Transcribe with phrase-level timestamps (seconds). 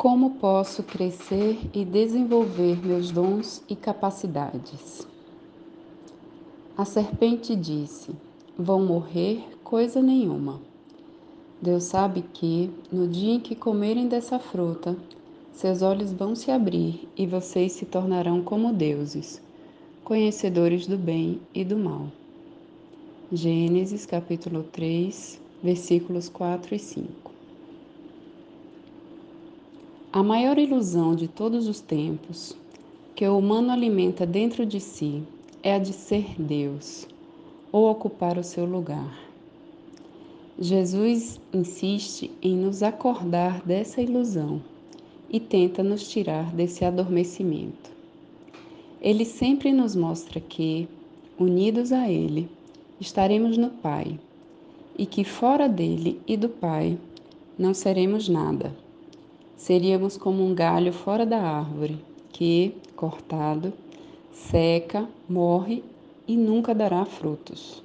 [0.00, 5.06] Como posso crescer e desenvolver meus dons e capacidades?
[6.74, 8.10] A serpente disse:
[8.56, 10.58] Vão morrer coisa nenhuma.
[11.60, 14.96] Deus sabe que, no dia em que comerem dessa fruta,
[15.52, 19.38] seus olhos vão se abrir e vocês se tornarão como deuses,
[20.02, 22.06] conhecedores do bem e do mal.
[23.30, 27.29] Gênesis capítulo 3, versículos 4 e 5.
[30.12, 32.56] A maior ilusão de todos os tempos
[33.14, 35.22] que o humano alimenta dentro de si
[35.62, 37.06] é a de ser Deus
[37.70, 39.16] ou ocupar o seu lugar.
[40.58, 44.60] Jesus insiste em nos acordar dessa ilusão
[45.30, 47.92] e tenta nos tirar desse adormecimento.
[49.00, 50.88] Ele sempre nos mostra que,
[51.38, 52.48] unidos a Ele,
[52.98, 54.18] estaremos no Pai
[54.98, 56.98] e que fora dele e do Pai
[57.56, 58.74] não seremos nada
[59.60, 63.74] seríamos como um galho fora da árvore, que, cortado,
[64.32, 65.84] seca, morre
[66.26, 67.82] e nunca dará frutos.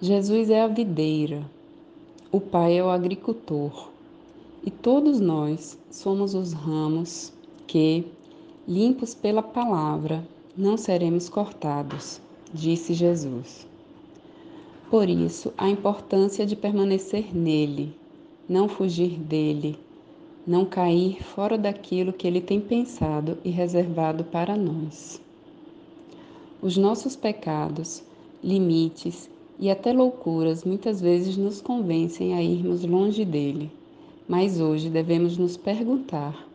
[0.00, 1.44] Jesus é a videira,
[2.32, 3.90] o Pai é o agricultor,
[4.64, 7.30] e todos nós somos os ramos
[7.66, 8.06] que,
[8.66, 12.22] limpos pela palavra, não seremos cortados,
[12.54, 13.66] disse Jesus.
[14.90, 17.94] Por isso, a importância de permanecer nele,
[18.48, 19.78] não fugir dele,
[20.46, 25.20] não cair fora daquilo que Ele tem pensado e reservado para nós.
[26.60, 28.02] Os nossos pecados,
[28.42, 33.70] limites e até loucuras muitas vezes nos convencem a irmos longe dele,
[34.28, 36.48] mas hoje devemos nos perguntar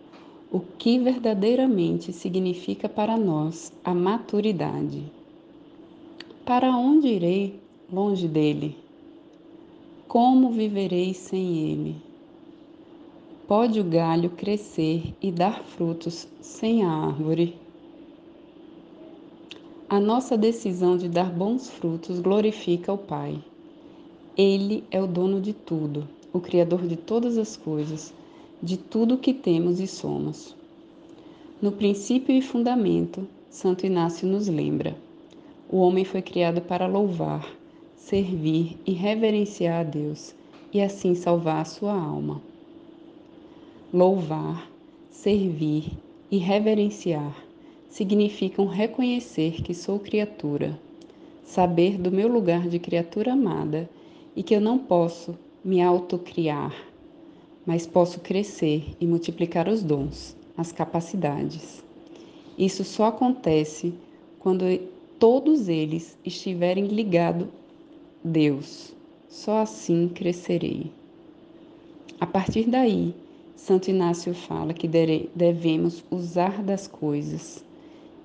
[0.52, 5.04] o que verdadeiramente significa para nós a maturidade.
[6.46, 7.60] Para onde irei
[7.92, 8.78] longe dele?
[10.08, 12.07] Como viverei sem ele?
[13.48, 17.56] Pode o galho crescer e dar frutos sem a árvore?
[19.88, 23.42] A nossa decisão de dar bons frutos glorifica o Pai.
[24.36, 28.14] Ele é o dono de tudo, o Criador de todas as coisas,
[28.62, 30.54] de tudo que temos e somos.
[31.62, 34.94] No princípio e fundamento, Santo Inácio nos lembra:
[35.72, 37.50] o homem foi criado para louvar,
[37.96, 40.36] servir e reverenciar a Deus,
[40.74, 42.42] e assim salvar a sua alma
[43.94, 44.70] louvar,
[45.10, 45.92] servir
[46.30, 47.36] e reverenciar
[47.90, 50.80] significam reconhecer que sou criatura,
[51.44, 53.90] saber do meu lugar de criatura amada
[54.36, 56.76] e que eu não posso me autocriar,
[57.66, 61.84] mas posso crescer e multiplicar os dons, as capacidades.
[62.58, 63.94] Isso só acontece
[64.40, 64.66] quando
[65.18, 68.94] todos eles estiverem ligados a Deus.
[69.30, 70.92] Só assim crescerei.
[72.20, 73.14] A partir daí,
[73.58, 77.66] Santo Inácio fala que devemos usar das coisas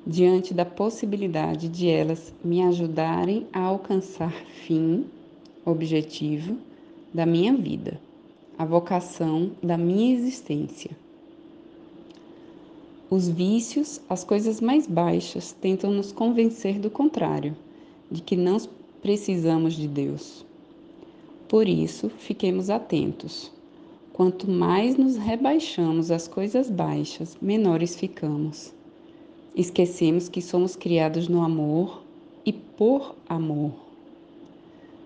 [0.06, 4.30] diante da possibilidade de elas me ajudarem a alcançar
[4.66, 5.06] fim,
[5.64, 6.58] objetivo
[7.14, 7.98] da minha vida,
[8.58, 10.90] a vocação da minha existência.
[13.08, 17.56] Os vícios, as coisas mais baixas, tentam nos convencer do contrário,
[18.10, 18.58] de que não
[19.00, 20.44] precisamos de Deus.
[21.48, 23.50] Por isso, fiquemos atentos
[24.12, 28.74] Quanto mais nos rebaixamos às coisas baixas, menores ficamos.
[29.56, 32.02] Esquecemos que somos criados no amor
[32.44, 33.72] e por amor.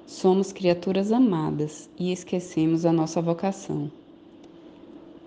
[0.07, 3.93] Somos criaturas amadas e esquecemos a nossa vocação.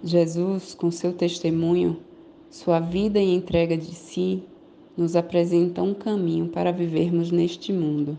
[0.03, 1.97] Jesus, com seu testemunho,
[2.49, 4.43] sua vida e entrega de si,
[4.97, 8.17] nos apresenta um caminho para vivermos neste mundo.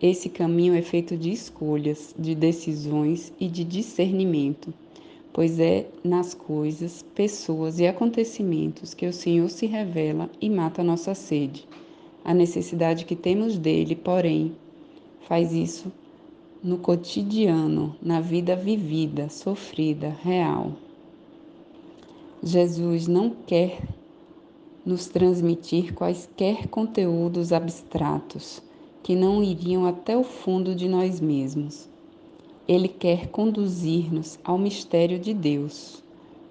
[0.00, 4.72] Esse caminho é feito de escolhas, de decisões e de discernimento,
[5.32, 10.84] pois é nas coisas, pessoas e acontecimentos que o Senhor se revela e mata a
[10.84, 11.66] nossa sede.
[12.22, 14.54] A necessidade que temos dele, porém,
[15.26, 15.90] faz isso
[16.62, 20.72] no cotidiano, na vida vivida, sofrida, real.
[22.42, 23.80] Jesus não quer
[24.84, 28.65] nos transmitir quaisquer conteúdos abstratos
[29.06, 31.88] que não iriam até o fundo de nós mesmos.
[32.66, 36.02] Ele quer conduzir-nos ao mistério de Deus,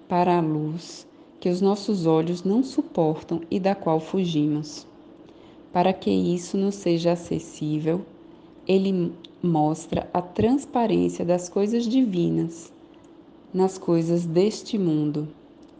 [0.08, 1.06] para a luz
[1.38, 4.86] que os nossos olhos não suportam e da qual fugimos.
[5.70, 8.00] Para que isso nos seja acessível,
[8.66, 9.12] ele
[9.42, 12.72] mostra a transparência das coisas divinas
[13.52, 15.28] nas coisas deste mundo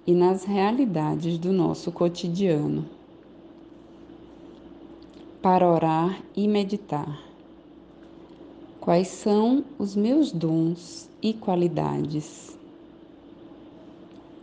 [0.06, 2.95] e nas realidades do nosso cotidiano
[5.42, 7.22] para orar e meditar.
[8.80, 12.56] Quais são os meus dons e qualidades?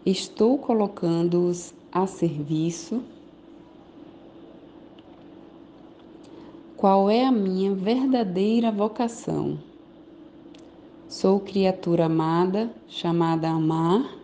[0.06, 3.02] Estou colocando-os a serviço?
[6.76, 9.58] Qual é a minha verdadeira vocação?
[11.08, 14.18] Sou criatura amada, chamada a amar?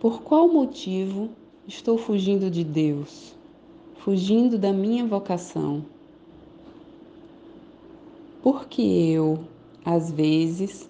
[0.00, 1.28] Por qual motivo
[1.68, 3.35] estou fugindo de Deus,
[4.06, 5.84] fugindo da minha vocação?
[8.40, 9.40] Porque eu,
[9.84, 10.88] às vezes,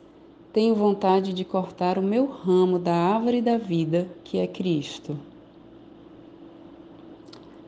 [0.52, 5.18] tenho vontade de cortar o meu ramo da árvore da vida, que é Cristo.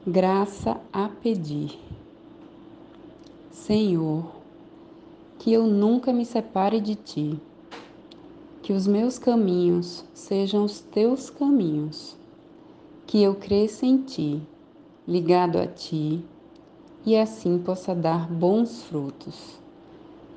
[0.06, 1.78] Graça a pedir.
[3.50, 4.30] Senhor,
[5.38, 7.40] que eu nunca me separe de ti,
[8.60, 12.18] que os meus caminhos sejam os teus caminhos,
[13.06, 14.42] que eu cresça em ti,
[15.08, 16.22] ligado a ti,
[17.06, 19.58] e assim possa dar bons frutos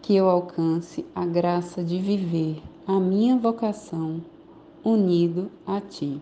[0.01, 4.21] que eu alcance a graça de viver a minha vocação
[4.83, 6.21] unido a Ti.